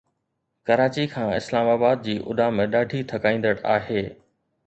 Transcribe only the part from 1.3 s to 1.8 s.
اسلام